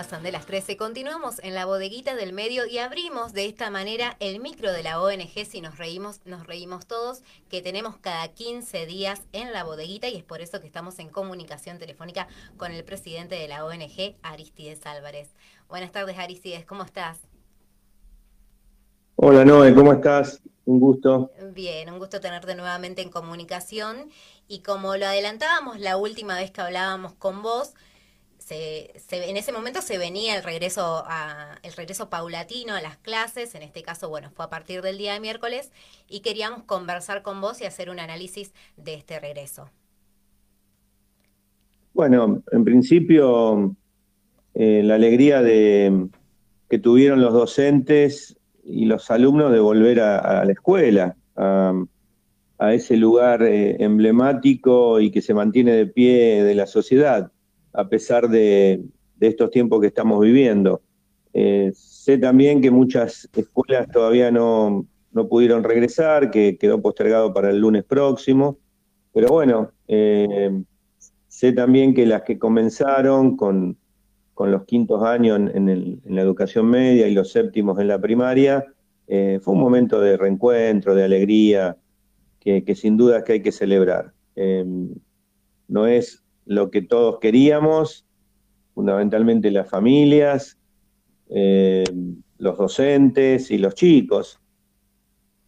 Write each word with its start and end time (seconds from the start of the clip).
De 0.00 0.32
las 0.32 0.46
13. 0.46 0.78
Continuamos 0.78 1.40
en 1.42 1.52
la 1.52 1.66
bodeguita 1.66 2.14
del 2.16 2.32
medio 2.32 2.64
y 2.64 2.78
abrimos 2.78 3.34
de 3.34 3.44
esta 3.44 3.68
manera 3.68 4.16
el 4.18 4.40
micro 4.40 4.72
de 4.72 4.82
la 4.82 4.98
ONG 5.02 5.44
Si 5.44 5.60
nos 5.60 5.76
reímos, 5.76 6.22
nos 6.24 6.46
reímos 6.46 6.86
todos, 6.86 7.22
que 7.50 7.60
tenemos 7.60 7.98
cada 7.98 8.26
15 8.28 8.86
días 8.86 9.20
en 9.32 9.52
la 9.52 9.62
bodeguita 9.62 10.08
y 10.08 10.16
es 10.16 10.24
por 10.24 10.40
eso 10.40 10.58
que 10.58 10.66
estamos 10.66 10.98
en 11.00 11.10
comunicación 11.10 11.78
telefónica 11.78 12.28
con 12.56 12.72
el 12.72 12.82
presidente 12.82 13.34
de 13.34 13.46
la 13.46 13.66
ONG, 13.66 14.16
Aristides 14.22 14.86
Álvarez. 14.86 15.28
Buenas 15.68 15.92
tardes, 15.92 16.18
Aristides, 16.18 16.64
¿cómo 16.64 16.82
estás? 16.82 17.18
Hola, 19.16 19.44
Noé, 19.44 19.74
¿cómo 19.74 19.92
estás? 19.92 20.40
Un 20.64 20.80
gusto. 20.80 21.30
Bien, 21.52 21.90
un 21.90 21.98
gusto 21.98 22.20
tenerte 22.20 22.54
nuevamente 22.54 23.02
en 23.02 23.10
comunicación. 23.10 24.08
Y 24.48 24.60
como 24.60 24.96
lo 24.96 25.04
adelantábamos 25.04 25.78
la 25.78 25.98
última 25.98 26.36
vez 26.36 26.50
que 26.50 26.62
hablábamos 26.62 27.12
con 27.12 27.42
vos, 27.42 27.74
en 28.50 29.36
ese 29.36 29.52
momento 29.52 29.82
se 29.82 29.98
venía 29.98 30.36
el 30.36 30.42
regreso, 30.42 31.04
el 31.62 31.72
regreso 31.72 32.10
paulatino 32.10 32.74
a 32.74 32.80
las 32.80 32.96
clases, 32.98 33.54
en 33.54 33.62
este 33.62 33.82
caso, 33.82 34.08
bueno, 34.08 34.30
fue 34.30 34.44
a 34.44 34.48
partir 34.48 34.82
del 34.82 34.98
día 34.98 35.14
de 35.14 35.20
miércoles, 35.20 35.70
y 36.08 36.20
queríamos 36.20 36.64
conversar 36.64 37.22
con 37.22 37.40
vos 37.40 37.60
y 37.60 37.64
hacer 37.64 37.90
un 37.90 38.00
análisis 38.00 38.52
de 38.76 38.94
este 38.94 39.20
regreso. 39.20 39.70
Bueno, 41.92 42.42
en 42.52 42.64
principio, 42.64 43.76
eh, 44.54 44.82
la 44.84 44.94
alegría 44.94 45.42
de, 45.42 46.08
que 46.68 46.78
tuvieron 46.78 47.20
los 47.20 47.32
docentes 47.32 48.36
y 48.64 48.84
los 48.84 49.10
alumnos 49.10 49.52
de 49.52 49.60
volver 49.60 50.00
a, 50.00 50.44
la 50.44 50.52
escuela, 50.52 51.16
a, 51.36 51.74
ese 52.72 52.96
lugar 52.96 53.42
eh, 53.42 53.82
emblemático 53.82 55.00
y 55.00 55.10
que 55.10 55.22
se 55.22 55.32
mantiene 55.32 55.72
de 55.72 55.86
pie 55.86 56.44
de 56.44 56.54
la 56.54 56.66
sociedad 56.66 57.32
a 57.72 57.88
pesar 57.88 58.28
de, 58.28 58.82
estos 59.20 59.50
tiempos 59.50 59.80
que 59.80 59.88
estamos 59.88 60.20
viviendo. 60.20 60.80
Eh, 61.32 61.70
sé 61.74 62.18
también 62.18 62.60
que 62.60 62.70
muchas 62.70 63.28
escuelas 63.36 63.86
todavía 63.92 64.30
no, 64.30 64.86
pudieron 65.28 65.62
regresar, 65.62 66.30
que 66.30 66.56
quedó 66.56 66.80
postergado 66.80 67.32
para 67.32 67.50
el 67.50 67.58
lunes 67.58 67.84
próximo, 67.84 68.58
pero 69.12 69.28
bueno, 69.28 69.72
eh, 69.88 70.62
sé 71.28 71.52
también 71.52 71.94
que 71.94 72.06
las 72.06 72.22
que 72.22 72.38
comenzaron 72.38 73.36
con, 73.36 73.76
los 74.38 74.64
quintos 74.64 75.02
años 75.02 75.38
en, 75.52 76.00
la 76.06 76.22
educación 76.22 76.66
media 76.66 77.06
y 77.06 77.12
los 77.12 77.30
séptimos 77.30 77.78
en 77.78 77.88
la 77.88 78.00
primaria, 78.00 78.64
eh, 79.06 79.38
fue 79.42 79.52
un 79.52 79.60
momento 79.60 80.00
de 80.00 80.16
reencuentro, 80.16 80.94
de 80.94 81.04
alegría, 81.04 81.76
que, 82.38 82.64
que 82.64 82.74
sin 82.74 82.96
duda 82.96 83.18
es 83.18 83.24
que 83.24 83.32
hay 83.34 83.42
que 83.42 83.52
celebrar. 83.52 84.14
no 85.68 85.86
es 85.86 86.24
lo 86.50 86.72
que 86.72 86.82
todos 86.82 87.20
queríamos, 87.20 88.04
fundamentalmente 88.74 89.52
las 89.52 89.70
familias, 89.70 90.58
eh, 91.28 91.84
los 92.38 92.58
docentes 92.58 93.52
y 93.52 93.58
los 93.58 93.76
chicos. 93.76 94.40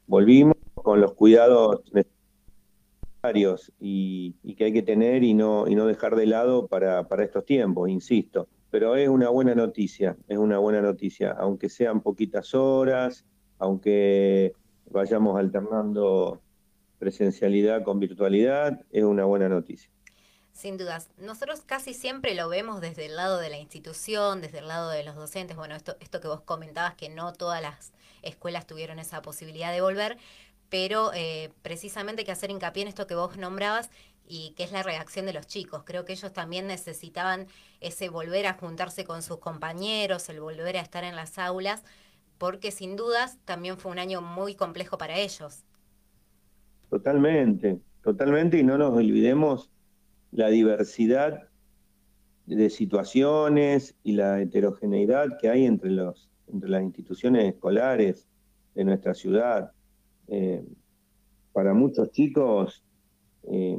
Volvimos 0.07 0.55
con 0.75 1.01
los 1.01 1.15
cuidados 1.15 1.83
necesarios 3.21 3.73
y, 3.81 4.37
que 4.57 4.67
hay 4.67 4.73
que 4.73 4.83
tener 4.83 5.25
y 5.25 5.35
no, 5.35 5.67
y 5.67 5.75
no 5.75 5.87
dejar 5.87 6.15
de 6.15 6.27
lado 6.27 6.69
para, 6.69 7.09
para 7.09 7.25
estos 7.25 7.45
tiempos, 7.45 7.89
insisto. 7.89 8.47
Pero 8.71 8.95
es 8.95 9.09
una 9.09 9.29
buena 9.29 9.57
noticia, 9.57 10.17
es 10.29 10.39
una 10.39 10.59
buena 10.59 10.83
noticia, 10.83 11.33
aunque 11.33 11.69
sean 11.69 12.01
poquitas 12.01 12.55
horas, 12.55 13.27
aunque 13.59 14.53
vayamos 14.89 15.37
alternando 15.37 16.41
presencialidad 17.01 17.83
con 17.83 17.99
virtualidad, 17.99 18.85
es 18.93 19.03
una 19.03 19.25
buena 19.25 19.49
noticia. 19.49 19.91
Sin 20.53 20.77
dudas. 20.77 21.11
Nosotros 21.17 21.63
casi 21.65 21.95
siempre 21.95 22.35
lo 22.35 22.49
vemos 22.49 22.81
desde 22.81 23.07
el 23.07 23.17
lado 23.17 23.39
de 23.39 23.49
la 23.49 23.59
institución, 23.59 24.41
desde 24.41 24.59
el 24.59 24.69
lado 24.69 24.91
de 24.91 25.03
los 25.03 25.17
docentes. 25.17 25.57
Bueno, 25.57 25.75
esto, 25.75 25.97
esto 26.01 26.21
que 26.21 26.29
vos 26.29 26.43
comentabas, 26.43 26.95
que 26.95 27.09
no 27.09 27.33
todas 27.33 27.63
las 27.63 27.93
escuelas 28.23 28.67
tuvieron 28.67 28.99
esa 28.99 29.23
posibilidad 29.23 29.73
de 29.73 29.81
volver, 29.81 30.19
pero 30.69 31.13
eh, 31.15 31.51
precisamente 31.63 32.25
que 32.25 32.33
hacer 32.33 32.51
hincapié 32.51 32.83
en 32.83 32.89
esto 32.89 33.07
que 33.07 33.15
vos 33.15 33.37
nombrabas 33.37 33.91
y 34.27 34.53
que 34.57 34.65
es 34.65 34.73
la 34.73 34.83
reacción 34.83 35.27
de 35.27 35.33
los 35.33 35.47
chicos. 35.47 35.83
Creo 35.85 36.05
que 36.05 36.13
ellos 36.13 36.33
también 36.33 36.67
necesitaban 36.67 37.47
ese 37.81 38.09
volver 38.09 38.47
a 38.47 38.55
juntarse 38.55 39.05
con 39.05 39.23
sus 39.23 39.39
compañeros, 39.39 40.29
el 40.29 40.41
volver 40.41 40.77
a 40.77 40.81
estar 40.81 41.05
en 41.05 41.17
las 41.17 41.39
aulas, 41.39 41.83
porque 42.39 42.71
sin 42.71 42.97
dudas 42.97 43.39
también 43.45 43.79
fue 43.79 43.93
un 43.93 43.99
año 43.99 44.23
muy 44.23 44.55
complejo 44.55 44.97
para 44.99 45.19
ellos. 45.19 45.65
Totalmente, 46.89 47.81
totalmente, 48.03 48.59
y 48.59 48.63
no 48.63 48.79
nos 48.79 48.93
olvidemos 48.97 49.71
la 50.33 50.49
diversidad 50.49 51.49
de 52.47 52.71
situaciones 52.71 53.95
y 54.03 54.13
la 54.13 54.41
heterogeneidad 54.41 55.39
que 55.41 55.49
hay 55.49 55.67
entre, 55.67 55.91
los, 55.91 56.29
entre 56.49 56.71
las 56.71 56.83
instituciones 56.83 57.55
escolares 57.55 58.27
de 58.75 58.85
nuestra 58.85 59.15
ciudad. 59.15 59.73
Eh, 60.29 60.65
para 61.53 61.75
muchos 61.75 62.11
chicos 62.11 62.83
eh, 63.45 63.79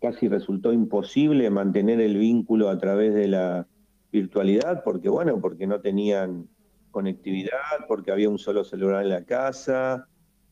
casi 0.00 0.28
resultó 0.28 0.72
imposible 0.72 1.48
mantener 1.50 2.00
el 2.00 2.16
vínculo 2.18 2.68
a 2.68 2.78
través 2.78 3.14
de 3.14 3.28
la 3.28 3.66
virtualidad, 4.12 4.82
porque 4.84 5.08
bueno, 5.08 5.40
porque 5.40 5.66
no 5.66 5.80
tenían 5.80 6.48
conectividad, 6.90 7.86
porque 7.86 8.10
había 8.10 8.28
un 8.28 8.38
solo 8.38 8.64
celular 8.64 9.04
en 9.04 9.10
la 9.10 9.24
casa 9.24 10.08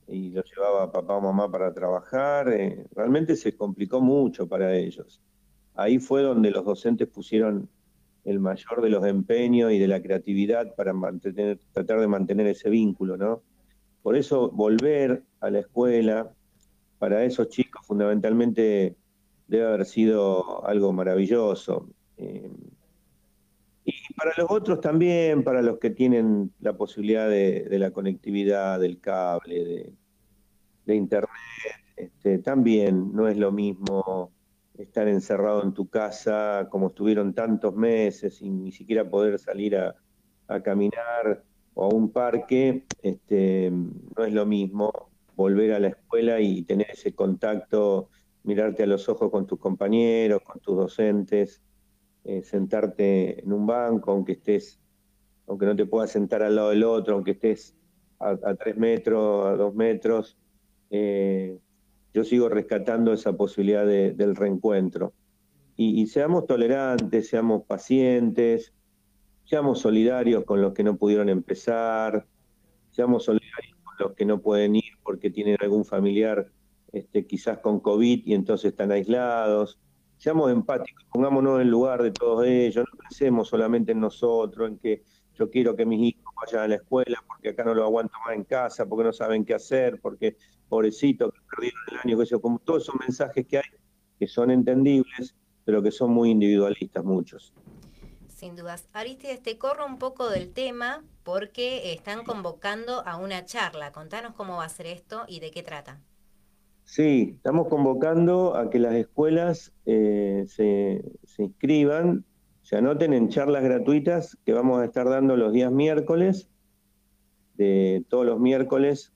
y 0.09 0.31
lo 0.31 0.43
llevaba 0.43 0.93
papá 0.93 1.17
o 1.17 1.21
mamá 1.21 1.51
para 1.51 1.73
trabajar. 1.73 2.53
Eh, 2.53 2.87
realmente 2.95 3.37
se 3.37 3.57
complicó 3.57 4.01
mucho 4.01 4.49
para 4.49 4.75
ellos 4.75 5.21
ahí 5.77 5.99
fue 5.99 6.23
donde 6.23 6.51
los 6.51 6.65
docentes 6.65 7.09
pusieron 7.09 7.69
el 8.25 8.41
mayor 8.41 8.83
de 8.83 8.91
los 8.91 9.07
empeños 9.07 9.71
y 9.73 9.79
de 9.79 9.87
la 9.87 10.03
creatividad 10.03 10.75
para 10.75 10.93
mantener, 10.93 11.61
tratar 11.73 12.01
de 12.01 12.09
mantener 12.09 12.49
ese 12.49 12.71
vínculo, 12.71 13.17
¿no? 13.17 13.43
Por 14.03 14.17
eso 14.17 14.51
volver 14.51 15.23
a 15.41 15.51
la 15.51 15.61
escuela 15.61 16.33
para 16.99 17.25
esos 17.25 17.49
chicos 17.49 17.87
fundamentalmente 17.87 18.97
debe 19.47 19.67
haber 19.67 19.85
sido 19.85 20.67
algo 20.67 20.93
maravilloso. 20.93 21.89
Eh, 22.17 22.51
para 24.17 24.33
los 24.39 24.51
otros 24.51 24.81
también, 24.81 25.45
para 25.45 25.61
los 25.63 25.79
que 25.79 25.91
tienen 25.91 26.53
la 26.61 26.77
posibilidad 26.77 27.29
de, 27.29 27.67
la 27.79 27.91
conectividad, 27.91 28.81
del 28.81 28.99
cable, 28.99 29.93
de, 30.87 30.95
internet, 30.95 31.31
este, 31.97 32.39
también 32.39 33.13
no 33.13 33.29
es 33.29 33.37
lo 33.37 33.53
mismo 33.53 34.33
estar 34.79 35.09
encerrado 35.09 35.63
en 35.63 35.73
tu 35.75 35.89
casa 35.89 36.69
como 36.71 36.89
estuvieron 36.89 37.35
tantos 37.35 37.75
meses 37.75 38.37
sin 38.37 38.65
ni 38.65 38.73
siquiera 38.73 39.09
poder 39.09 39.39
salir 39.39 39.77
a, 39.77 39.95
caminar 40.63 41.43
o 41.75 41.85
a 41.85 41.89
un 41.89 42.13
parque, 42.13 42.85
este, 43.03 43.71
no 43.71 44.25
es 44.25 44.33
lo 44.33 44.47
mismo 44.47 45.11
volver 45.35 45.73
a 45.73 45.81
la 45.81 45.89
escuela 45.89 46.41
y 46.41 46.63
tener 46.63 46.87
ese 46.93 47.15
contacto, 47.15 48.09
mirarte 48.45 48.85
a 48.85 48.87
los 48.87 49.09
ojos 49.09 49.31
con 49.31 49.47
tus 49.47 49.59
compañeros, 49.59 50.41
con 50.43 50.61
tus 50.61 50.77
docentes, 50.77 51.61
eh, 52.29 52.43
sentarte 52.43 53.41
en 53.41 53.53
un 53.53 53.67
banco, 53.69 54.11
aunque 54.11 54.33
estés, 54.33 54.81
aunque 55.47 55.65
no 55.65 55.77
te 55.77 55.87
puedas 55.87 56.11
sentar 56.11 56.43
al 56.43 56.57
lado 56.57 56.71
del 56.71 56.83
otro, 56.83 57.15
aunque 57.15 57.31
estés 57.31 57.77
a, 58.19 58.55
tres 58.57 58.77
metros, 58.77 59.47
a 59.47 59.53
dos 59.53 59.77
metros, 59.77 60.37
eh, 60.91 61.57
yo 62.13 62.25
sigo 62.25 62.49
rescatando 62.49 63.13
esa 63.13 63.37
posibilidad 63.37 63.87
del 63.87 64.35
reencuentro. 64.35 65.13
Y, 65.77 66.07
seamos 66.09 66.47
tolerantes, 66.47 67.29
seamos 67.29 67.63
pacientes, 67.65 68.73
seamos 69.45 69.79
solidarios 69.79 70.45
con 70.45 70.61
los 70.61 70.73
que 70.73 70.83
no 70.83 70.97
pudieron 70.97 71.29
empezar, 71.29 72.27
seamos 72.91 73.25
solidarios 73.25 73.77
con 73.85 73.95
los 74.01 74.17
que 74.17 74.25
no 74.25 74.41
pueden 74.41 74.75
ir 74.75 74.95
porque 75.05 75.31
tienen 75.31 75.59
algún 75.61 75.85
familiar 75.85 76.51
este, 76.93 77.25
quizás 77.25 77.59
con 77.59 77.79
COVID 77.79 78.23
y 78.27 78.35
entonces 78.35 78.71
están 78.73 78.91
aislados. 78.91 79.79
Seamos 80.19 80.51
empáticos, 80.51 81.05
pongámonos 81.11 81.61
en 81.61 81.71
lugar 81.71 82.03
de 82.03 82.11
todos 82.11 82.47
ellos, 82.47 82.87
no 82.91 82.99
pensemos 82.99 83.49
solamente 83.49 83.93
en 83.93 84.01
nosotros, 84.01 84.69
en 84.69 84.79
que 84.79 85.03
yo 85.35 85.51
quiero 85.51 85.77
que 85.77 85.85
mis 85.85 86.15
hijos 86.15 86.33
vayan 86.41 86.65
a 86.65 86.69
la 86.69 86.77
escuela, 86.77 87.23
porque 87.27 87.51
acá 87.51 87.65
no 87.65 87.75
lo 87.75 87.85
aguanto 87.85 88.15
más 88.25 88.35
en 88.35 88.45
casa, 88.45 88.87
porque 88.87 89.05
no 89.05 89.13
saben 89.13 89.45
qué 89.45 89.55
hacer, 89.55 90.01
porque 90.01 90.37
pobrecito, 90.69 91.31
que 91.31 91.41
perdieron 91.51 91.81
el 91.91 91.99
año, 91.99 92.25
que 92.25 92.41
como 92.41 92.59
todos 92.59 92.85
esos 92.85 92.95
mensajes 92.99 93.47
que 93.47 93.59
hay 93.59 93.65
que 94.19 94.27
son 94.27 94.51
entendibles, 94.51 95.35
pero 95.65 95.83
que 95.83 95.91
son 95.91 96.11
muy 96.11 96.31
individualistas 96.31 97.05
muchos. 97.05 97.53
Sin 98.29 98.55
dudas. 98.55 98.87
Aristides, 98.93 99.43
te 99.43 99.59
corro 99.59 99.87
un 99.87 99.99
poco 99.99 100.29
del 100.29 100.53
tema 100.53 101.05
porque 101.23 101.93
están 101.93 102.25
convocando 102.25 103.07
a 103.07 103.17
una 103.17 103.45
charla. 103.45 103.93
Contanos 103.93 104.35
cómo 104.35 104.59
va 104.59 104.65
a 104.65 104.69
ser 104.69 104.87
esto 104.87 105.25
y 105.27 105.41
de 105.41 105.51
qué 105.51 105.63
trata. 105.63 106.01
Sí, 106.87 107.33
estamos 107.35 107.67
convocando 107.67 108.55
a 108.57 108.71
que 108.71 108.79
las 108.79 108.95
escuelas 108.95 109.75
eh, 109.87 110.45
se, 110.47 111.05
se 111.25 111.43
inscriban, 111.43 112.25
se 112.63 112.77
anoten 112.77 113.13
en 113.13 113.29
charlas 113.29 113.65
gratuitas 113.65 114.39
que 114.47 114.53
vamos 114.53 114.81
a 114.81 114.85
estar 114.85 115.09
dando 115.09 115.37
los 115.37 115.53
días 115.53 115.73
miércoles. 115.73 116.49
De 117.55 118.05
todos 118.09 118.25
los 118.25 118.39
miércoles 118.39 119.13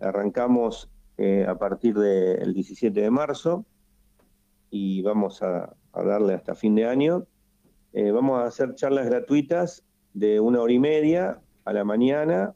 arrancamos 0.00 0.90
eh, 1.18 1.46
a 1.48 1.56
partir 1.56 1.94
del 1.96 2.52
17 2.52 3.00
de 3.00 3.10
marzo 3.10 3.64
y 4.68 5.00
vamos 5.02 5.40
a, 5.42 5.76
darle 5.92 6.34
hasta 6.34 6.56
fin 6.56 6.74
de 6.74 6.86
año. 6.86 7.26
Eh, 7.92 8.10
vamos 8.10 8.40
a 8.40 8.46
hacer 8.46 8.74
charlas 8.74 9.06
gratuitas 9.06 9.84
de 10.14 10.40
una 10.40 10.60
hora 10.60 10.72
y 10.72 10.78
media 10.80 11.40
a 11.64 11.72
la 11.72 11.84
mañana 11.84 12.54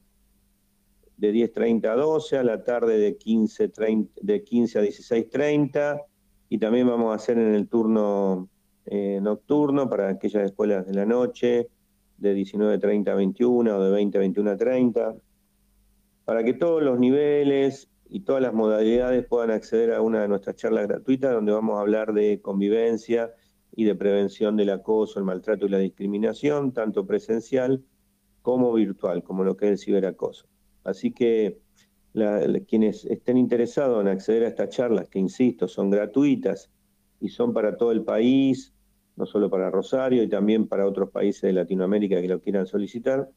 de 1.16 1.32
10.30 1.32 1.86
a 1.86 1.94
12, 1.94 2.38
a 2.38 2.42
la 2.42 2.64
tarde 2.64 2.98
de 2.98 3.16
15, 3.16 3.72
de 4.20 4.42
15 4.42 4.78
a 4.78 4.82
16.30 4.82 6.02
y 6.48 6.58
también 6.58 6.86
vamos 6.86 7.12
a 7.12 7.14
hacer 7.14 7.38
en 7.38 7.54
el 7.54 7.68
turno 7.68 8.48
eh, 8.84 9.20
nocturno 9.22 9.88
para 9.88 10.08
aquellas 10.08 10.44
escuelas 10.44 10.86
de 10.86 10.94
la 10.94 11.06
noche 11.06 11.68
de 12.18 12.36
19.30 12.36 13.08
a 13.08 13.14
21 13.14 13.76
o 13.76 13.82
de 13.82 13.90
20 13.90 14.18
a 14.18 14.20
21 14.20 14.50
a 14.50 14.56
30, 14.56 15.14
para 16.24 16.44
que 16.44 16.54
todos 16.54 16.82
los 16.82 16.98
niveles 16.98 17.90
y 18.08 18.20
todas 18.20 18.42
las 18.42 18.52
modalidades 18.52 19.24
puedan 19.26 19.50
acceder 19.50 19.92
a 19.92 20.02
una 20.02 20.22
de 20.22 20.28
nuestras 20.28 20.56
charlas 20.56 20.86
gratuitas 20.86 21.32
donde 21.32 21.52
vamos 21.52 21.78
a 21.78 21.80
hablar 21.80 22.12
de 22.12 22.40
convivencia 22.42 23.32
y 23.74 23.84
de 23.84 23.94
prevención 23.94 24.56
del 24.56 24.70
acoso, 24.70 25.18
el 25.18 25.24
maltrato 25.24 25.66
y 25.66 25.70
la 25.70 25.78
discriminación, 25.78 26.72
tanto 26.72 27.06
presencial 27.06 27.82
como 28.42 28.72
virtual, 28.72 29.22
como 29.22 29.44
lo 29.44 29.56
que 29.56 29.66
es 29.66 29.70
el 29.72 29.78
ciberacoso. 29.78 30.46
Así 30.84 31.12
que 31.12 31.61
quienes 32.67 33.05
estén 33.06 33.38
interesados 33.38 34.00
en 34.00 34.08
acceder 34.08 34.44
a 34.44 34.49
estas 34.49 34.69
charlas, 34.69 35.08
que 35.08 35.19
insisto, 35.19 35.67
son 35.69 35.90
gratuitas 35.90 36.70
y 37.20 37.29
son 37.29 37.55
para 37.55 37.76
todo 37.76 37.93
el 37.93 38.05
país, 38.05 38.75
no 39.17 39.26
solo 39.26 39.49
para 39.49 39.70
Rosario 39.70 40.23
y 40.23 40.29
también 40.29 40.67
para 40.67 40.87
otros 40.87 41.11
países 41.11 41.43
de 41.43 41.52
Latinoamérica 41.52 42.20
que 42.20 42.29
lo 42.29 42.40
quieran 42.40 42.67
solicitar, 42.67 43.31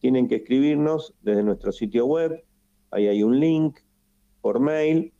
tienen 0.00 0.28
que 0.28 0.36
escribirnos 0.36 1.14
desde 1.22 1.42
nuestro 1.42 1.72
sitio 1.72 2.06
web, 2.06 2.44
ahí 2.90 3.06
hay 3.06 3.22
un 3.22 3.38
link 3.38 3.78
por 4.40 4.60
mail, 4.60 5.12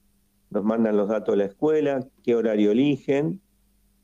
nos 0.50 0.64
mandan 0.64 0.96
los 0.96 1.08
datos 1.08 1.34
de 1.34 1.36
la 1.38 1.44
escuela, 1.44 2.08
qué 2.22 2.34
horario 2.34 2.72
eligen 2.72 3.40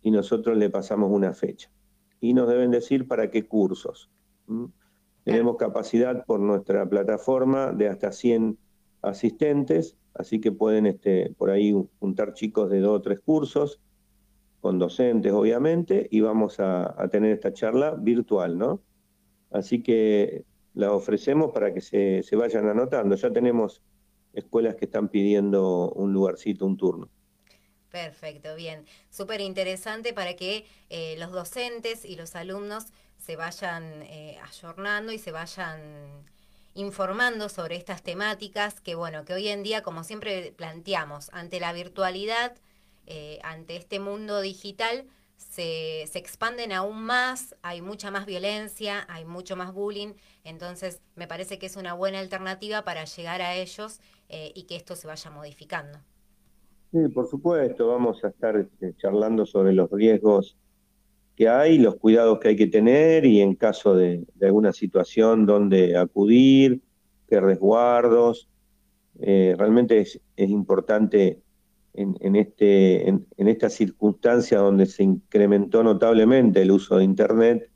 y 0.03 0.11
nosotros 0.11 0.57
le 0.57 0.71
pasamos 0.71 1.11
una 1.11 1.33
fecha. 1.33 1.71
Y 2.21 2.35
nos 2.35 2.49
deben 2.49 2.71
decir 2.71 3.09
para 3.09 3.31
qué 3.31 3.47
cursos. 3.47 4.11
Tenemos 5.27 5.57
capacidad 5.57 6.25
por 6.25 6.39
nuestra 6.39 6.89
plataforma 6.89 7.73
de 7.73 7.89
hasta 7.89 8.13
100 8.13 8.57
asistentes, 9.03 9.97
así 10.15 10.41
que 10.41 10.53
pueden 10.53 10.87
este, 10.87 11.35
por 11.37 11.51
ahí 11.51 11.75
juntar 11.99 12.33
chicos 12.35 12.71
de 12.71 12.79
dos 12.79 13.01
o 13.01 13.03
tres 13.03 13.19
cursos, 13.19 13.81
con 14.61 14.79
docentes 14.79 15.33
obviamente, 15.33 16.07
y 16.13 16.21
vamos 16.21 16.61
a, 16.61 16.95
tener 17.11 17.33
esta 17.33 17.53
charla 17.53 17.97
virtual, 17.99 18.57
¿no? 18.57 18.81
Así 19.51 19.83
que 19.83 20.45
la 20.75 20.93
ofrecemos 20.93 21.51
para 21.51 21.75
que 21.75 21.81
se, 21.81 22.23
se 22.23 22.37
vayan 22.37 22.69
anotando. 22.69 23.17
Ya 23.17 23.33
tenemos 23.33 23.83
escuelas 24.33 24.77
que 24.77 24.85
están 24.85 25.09
pidiendo 25.09 25.91
un 25.91 26.13
lugarcito, 26.13 26.65
un 26.67 26.77
turno. 26.77 27.11
Perfecto, 27.91 28.55
bien. 28.55 28.85
Súper 29.11 29.41
interesante 29.41 30.13
para 30.13 30.37
que 30.37 30.67
eh, 30.91 31.17
los 31.19 31.33
docentes 31.33 32.05
y 32.05 32.15
los 32.15 32.37
alumnos 32.37 32.87
se 33.27 33.35
vayan 33.35 34.03
eh, 34.03 34.39
ayornando 34.45 35.11
y 35.11 35.19
se 35.19 35.33
vayan 35.33 35.81
informando 36.75 37.49
sobre 37.49 37.75
estas 37.75 38.03
temáticas 38.03 38.81
que, 38.81 38.95
bueno, 38.95 39.25
que 39.25 39.35
hoy 39.35 39.49
en 39.49 39.65
día, 39.65 39.83
como 39.83 40.05
siempre 40.05 40.55
planteamos, 40.57 41.31
ante 41.33 41.59
la 41.59 41.73
virtualidad, 41.73 42.55
eh, 43.07 43.41
ante 43.43 43.75
este 43.75 43.99
mundo 43.99 44.41
digital, 44.41 45.07
se, 45.39 46.05
se, 46.07 46.21
expanden 46.21 46.71
aún 46.71 47.03
más, 47.03 47.57
hay 47.63 47.83
mucha 47.83 48.13
más 48.13 48.27
violencia, 48.27 49.05
hay 49.09 49.25
mucho 49.25 49.57
más 49.57 49.75
bullying, 49.75 50.13
entonces 50.45 51.01
me 51.17 51.27
parece 51.27 51.59
que 51.59 51.67
es 51.67 51.75
una 51.75 51.95
buena 51.95 52.21
alternativa 52.21 52.85
para 52.85 53.05
llegar 53.07 53.43
a 53.43 53.57
ellos 53.57 54.01
eh, 54.29 54.53
y 54.55 54.65
que 54.65 54.77
esto 54.77 54.95
se 54.95 55.09
vaya 55.09 55.31
modificando. 55.33 55.99
Sí, 56.93 57.09
por 57.09 57.29
supuesto, 57.29 57.89
vamos 57.89 58.23
a 58.23 58.29
estar 58.29 58.57
este, 58.57 58.95
charlando 58.97 59.47
sobre 59.47 59.73
los 59.73 59.91
riesgos 59.91 60.57
que 61.37 61.49
hay, 61.49 61.79
los 61.79 61.97
cuidados 61.97 62.39
que 62.41 62.49
hay 62.49 62.57
que 62.57 62.67
tener 62.67 63.27
y 63.27 63.43
en 63.43 63.55
caso 63.55 63.95
de, 63.95 64.25
alguna 64.41 64.73
situación 64.73 65.45
donde 65.45 65.97
acudir, 65.97 66.81
qué 67.29 67.41
resguardos. 67.41 68.49
Eh, 69.21 69.55
realmente 69.59 70.01
es, 70.01 70.21
importante 70.37 71.43
en, 71.95 72.37
este, 72.37 73.09
en, 73.09 73.27
esta 73.37 73.69
circunstancia 73.69 74.59
donde 74.59 74.87
se 74.87 75.03
incrementó 75.03 75.83
notablemente 75.83 76.63
el 76.63 76.71
uso 76.71 76.97
de 76.97 77.05
Internet, 77.05 77.71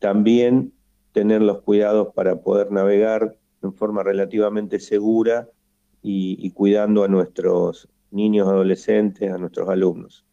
también 0.00 0.72
tener 1.12 1.40
los 1.40 1.62
cuidados 1.62 2.12
para 2.14 2.40
poder 2.40 2.72
navegar 2.72 3.36
en 3.62 3.72
forma 3.72 4.02
relativamente 4.02 4.80
segura 4.80 5.48
y 6.06 6.50
cuidando 6.50 7.02
a 7.02 7.08
nuestros 7.08 7.88
niños, 8.10 8.46
adolescentes, 8.46 9.32
a 9.32 9.38
nuestros 9.38 9.68
alumnos. 9.68 10.24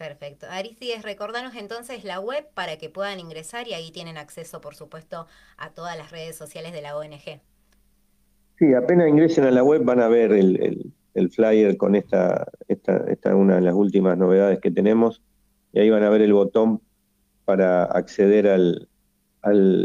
Perfecto. 0.00 0.46
Aristides, 0.48 1.02
recordanos 1.02 1.54
entonces 1.54 2.04
la 2.04 2.20
web 2.20 2.46
para 2.54 2.78
que 2.78 2.88
puedan 2.88 3.20
ingresar 3.20 3.68
y 3.68 3.74
ahí 3.74 3.90
tienen 3.90 4.16
acceso, 4.16 4.62
por 4.62 4.74
supuesto, 4.74 5.26
a 5.58 5.74
todas 5.74 5.94
las 5.98 6.10
redes 6.10 6.36
sociales 6.36 6.72
de 6.72 6.80
la 6.80 6.96
ONG. 6.96 7.42
Sí, 8.58 8.72
apenas 8.72 9.08
ingresen 9.08 9.44
a 9.44 9.50
la 9.50 9.62
web 9.62 9.84
van 9.84 10.00
a 10.00 10.08
ver 10.08 10.32
el, 10.32 10.94
flyer 11.32 11.76
con 11.76 11.96
esta, 11.96 12.50
esta, 12.66 13.04
esta 13.08 13.36
una 13.36 13.56
de 13.56 13.60
las 13.60 13.74
últimas 13.74 14.16
novedades 14.16 14.58
que 14.60 14.70
tenemos 14.70 15.20
y 15.74 15.80
ahí 15.80 15.90
van 15.90 16.04
a 16.04 16.08
ver 16.08 16.22
el 16.22 16.32
botón 16.32 16.80
para 17.44 17.84
acceder 17.84 18.48
al, 18.48 18.88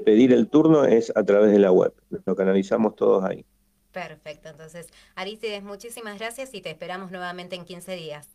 pedir 0.05 0.31
el 0.31 0.47
turno 0.47 0.85
es 0.85 1.11
a 1.15 1.23
través 1.23 1.51
de 1.51 1.59
la 1.59 1.71
web. 1.71 1.93
Lo 2.25 2.35
canalizamos 2.35 2.95
todos 2.95 3.23
ahí. 3.23 3.45
Perfecto. 3.91 4.49
Entonces, 4.49 4.87
Aristides, 5.15 5.63
muchísimas 5.63 6.17
gracias 6.17 6.53
y 6.53 6.61
te 6.61 6.69
esperamos 6.69 7.11
nuevamente 7.11 7.55
en 7.55 7.65
15 7.65 7.95
días. 7.95 8.29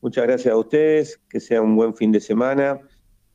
Muchas 0.00 0.24
gracias 0.24 0.52
a 0.52 0.56
ustedes, 0.56 1.20
que 1.28 1.40
sea 1.40 1.62
un 1.62 1.76
buen 1.76 1.94
fin 1.94 2.10
de 2.10 2.20
semana 2.20 2.80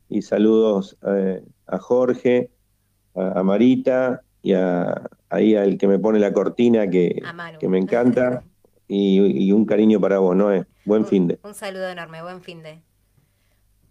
y 0.08 0.22
saludos 0.22 0.98
eh, 1.06 1.42
a 1.66 1.78
Jorge, 1.78 2.50
a 3.14 3.42
Marita 3.42 4.22
y 4.42 4.52
a, 4.52 5.08
ahí 5.30 5.54
al 5.54 5.78
que 5.78 5.86
me 5.88 5.98
pone 5.98 6.18
la 6.18 6.32
cortina 6.32 6.88
que, 6.88 7.20
que 7.58 7.68
me 7.68 7.78
encanta. 7.78 8.44
Y, 8.90 9.52
un 9.52 9.66
cariño 9.66 10.00
para 10.00 10.18
vos, 10.18 10.34
¿no? 10.34 10.48
Buen 10.86 11.04
fin 11.04 11.28
de. 11.28 11.38
Un 11.42 11.54
saludo 11.54 11.88
enorme, 11.88 12.22
buen 12.22 12.40
fin 12.40 12.62
de. 12.62 12.80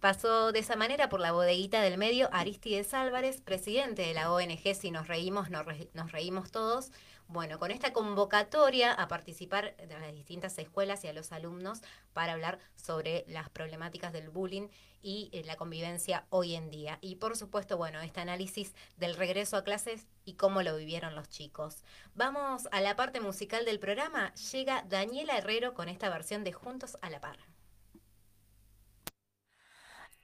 Pasó 0.00 0.52
de 0.52 0.60
esa 0.60 0.76
manera 0.76 1.08
por 1.08 1.20
la 1.20 1.32
bodeguita 1.32 1.82
del 1.82 1.98
medio 1.98 2.28
Aristides 2.32 2.94
Álvarez, 2.94 3.40
presidente 3.40 4.02
de 4.02 4.14
la 4.14 4.32
ONG 4.32 4.74
Si 4.74 4.90
nos 4.90 5.08
reímos, 5.08 5.50
nos, 5.50 5.66
nos 5.94 6.12
reímos 6.12 6.52
todos, 6.52 6.92
bueno, 7.28 7.58
con 7.58 7.70
esta 7.70 7.92
convocatoria 7.92 8.92
a 8.92 9.06
participar 9.06 9.76
de 9.76 9.98
las 9.98 10.14
distintas 10.14 10.58
escuelas 10.58 11.04
y 11.04 11.08
a 11.08 11.12
los 11.12 11.30
alumnos 11.30 11.82
para 12.14 12.32
hablar 12.32 12.58
sobre 12.74 13.24
las 13.28 13.50
problemáticas 13.50 14.12
del 14.14 14.30
bullying 14.30 14.68
y 15.02 15.28
eh, 15.32 15.44
la 15.44 15.56
convivencia 15.56 16.26
hoy 16.30 16.54
en 16.54 16.70
día. 16.70 16.98
Y 17.02 17.16
por 17.16 17.36
supuesto, 17.36 17.76
bueno, 17.76 18.00
este 18.00 18.20
análisis 18.20 18.74
del 18.96 19.14
regreso 19.14 19.56
a 19.58 19.62
clases 19.62 20.06
y 20.24 20.34
cómo 20.34 20.62
lo 20.62 20.76
vivieron 20.76 21.14
los 21.14 21.28
chicos. 21.28 21.84
Vamos 22.14 22.66
a 22.72 22.80
la 22.80 22.96
parte 22.96 23.20
musical 23.20 23.64
del 23.66 23.78
programa. 23.78 24.32
Llega 24.34 24.84
Daniela 24.88 25.36
Herrero 25.36 25.74
con 25.74 25.88
esta 25.88 26.08
versión 26.08 26.44
de 26.44 26.52
Juntos 26.52 26.96
a 27.02 27.10
la 27.10 27.20
Par. 27.20 27.38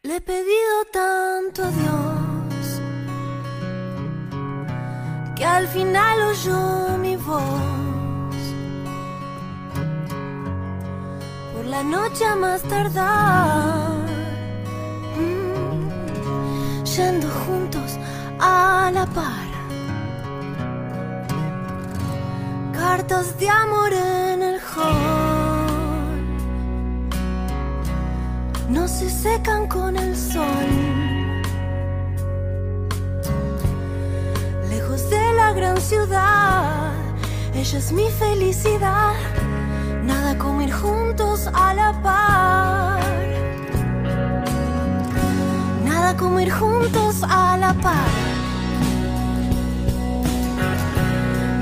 Le 0.03 0.17
he 0.17 0.21
pedido 0.21 0.85
tanto 0.93 1.65
a 1.65 1.71
Dios 1.71 2.34
que 5.37 5.45
al 5.45 5.67
final 5.69 6.23
oyó 6.23 6.99
mi 6.99 7.17
voz. 7.17 7.43
Por 11.53 11.65
la 11.67 11.83
noche 11.83 12.25
a 12.25 12.37
más 12.37 12.63
tardar, 12.63 14.07
mm, 15.17 16.85
leyendo 16.85 17.29
juntos 17.47 17.99
a 18.41 18.91
la 18.93 19.07
par. 19.07 19.45
Cartas 22.73 23.39
de 23.39 23.49
amor 23.49 23.93
en 23.93 24.43
el 24.43 24.61
hall. 24.61 25.75
No 28.69 28.87
se 28.87 29.09
secan 29.11 29.67
con 29.69 29.97
el 29.97 30.17
sol. 30.17 31.04
Gran 35.55 35.81
ciudad, 35.81 36.93
ella 37.55 37.79
es 37.79 37.93
mi 37.93 38.11
felicidad. 38.11 39.15
Nada 40.03 40.37
como 40.37 40.61
ir 40.63 40.73
juntos 40.73 41.49
a 41.53 41.73
la 41.75 41.93
par. 42.03 43.01
Nada 45.85 46.17
como 46.17 46.41
ir 46.41 46.51
juntos 46.51 47.23
a 47.23 47.57
la 47.57 47.73
par. 47.75 48.11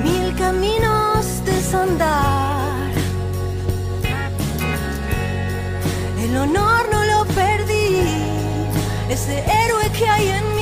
Mil 0.02 0.34
caminos 0.37 1.44
desandar. 1.44 2.90
El 6.18 6.37
honor 6.37 6.88
no 6.90 7.04
lo 7.04 7.25
perdí. 7.34 8.06
Ese 9.11 9.38
héroe 9.40 9.90
que 9.96 10.08
hay 10.08 10.28
en 10.28 10.56
mí. 10.56 10.62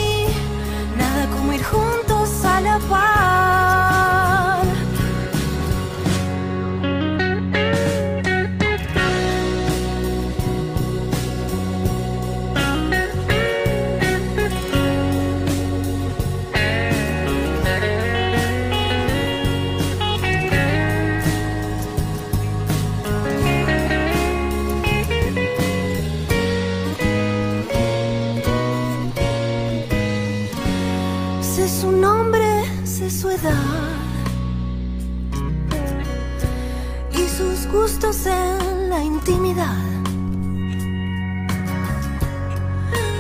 Intimidad. 39.20 39.76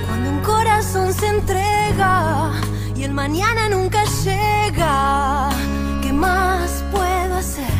Cuando 0.06 0.30
un 0.30 0.40
corazón 0.40 1.12
se 1.12 1.26
entrega 1.26 2.52
y 2.96 3.04
el 3.04 3.12
mañana 3.12 3.68
nunca 3.68 4.04
llega, 4.24 5.50
¿qué 6.02 6.12
más 6.12 6.82
puedo 6.90 7.34
hacer? 7.36 7.74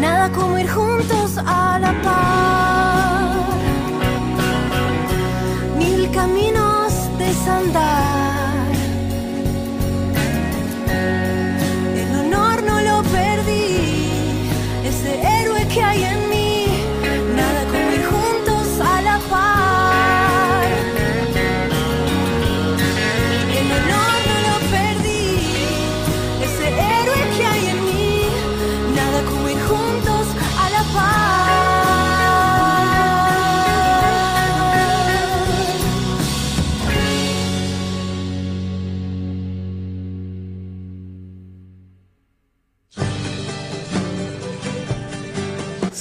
Nada 0.00 0.30
como 0.32 0.58
ir 0.58 0.68
juntos 0.68 1.38
a 1.38 1.78
la 1.78 1.92
par 2.02 3.34
mil 5.78 6.10
caminos 6.10 6.92
desandar. 7.18 8.03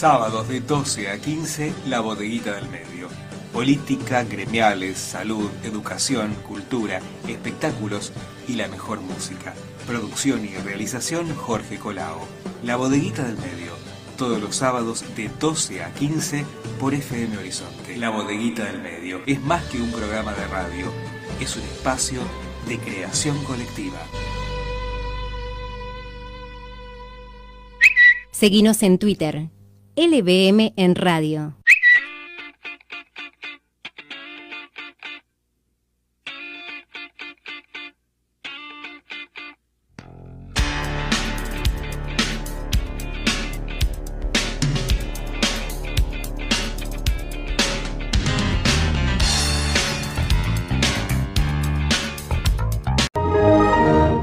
Sábados 0.03 0.49
de 0.49 0.59
12 0.59 1.09
a 1.11 1.17
15, 1.17 1.73
La 1.87 2.01
Bodeguita 2.01 2.55
del 2.55 2.67
Medio. 2.67 3.07
Política, 3.53 4.25
gremiales, 4.25 4.97
salud, 4.97 5.49
educación, 5.63 6.35
cultura, 6.45 6.99
espectáculos 7.25 8.11
y 8.45 8.55
la 8.55 8.67
mejor 8.67 8.99
música. 8.99 9.53
Producción 9.87 10.43
y 10.43 10.55
realización 10.55 11.33
Jorge 11.33 11.79
Colao. 11.79 12.19
La 12.63 12.75
Bodeguita 12.75 13.23
del 13.23 13.37
Medio. 13.37 13.71
Todos 14.17 14.41
los 14.41 14.57
sábados 14.57 15.05
de 15.15 15.29
12 15.39 15.83
a 15.83 15.93
15 15.93 16.45
por 16.81 16.93
FM 16.93 17.37
Horizonte. 17.37 17.95
La 17.95 18.09
Bodeguita 18.09 18.65
del 18.65 18.81
Medio 18.81 19.21
es 19.25 19.39
más 19.39 19.63
que 19.67 19.81
un 19.81 19.93
programa 19.93 20.33
de 20.33 20.45
radio. 20.47 20.91
Es 21.39 21.55
un 21.55 21.63
espacio 21.63 22.19
de 22.67 22.77
creación 22.77 23.41
colectiva. 23.45 23.99
Seguinos 28.31 28.83
en 28.83 28.97
Twitter, 28.97 29.47
LBM 29.95 30.73
en 30.75 30.95
Radio. 30.95 31.53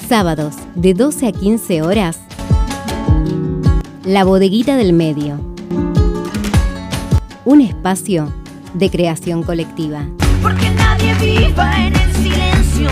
Sábados 0.06 0.56
de 0.74 0.92
12 0.92 1.28
a 1.28 1.32
15 1.32 1.80
horas. 1.80 2.20
La 4.04 4.24
Bodeguita 4.24 4.76
del 4.76 4.92
Medio. 4.92 5.40
Un 7.46 7.62
espacio 7.62 8.30
de 8.74 8.90
creación 8.90 9.42
colectiva. 9.42 10.06
Porque 10.42 10.68
nadie 10.70 11.14
viva 11.14 11.86
en 11.86 11.96
el 11.96 12.12
silencio 12.12 12.90